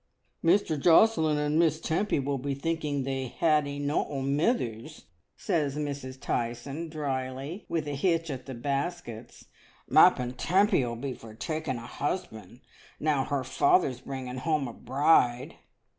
"Mr. 0.43 0.79
Josselin 0.81 1.37
and 1.37 1.59
Miss 1.59 1.79
Tempy 1.79 2.17
will 2.17 2.39
be 2.39 2.55
thinking 2.55 3.03
they've 3.03 3.29
had 3.33 3.67
eno' 3.67 4.05
o' 4.07 4.23
mithers," 4.23 5.05
says 5.37 5.75
Mrs. 5.75 6.19
Tyson 6.19 6.89
dryly, 6.89 7.67
with 7.69 7.87
a 7.87 7.93
hitch 7.93 8.31
at 8.31 8.47
the 8.47 8.55
baskets. 8.55 9.45
"M'appen 9.87 10.33
Tempy 10.35 10.81
'11 10.81 11.01
be 11.01 11.13
for 11.13 11.35
taking 11.35 11.77
a 11.77 11.85
husband, 11.85 12.61
now 12.99 13.25
her 13.25 13.43
father's 13.43 14.01
bringing 14.01 14.37
hoam 14.37 14.67
a 14.67 14.73
bride." 14.73 15.53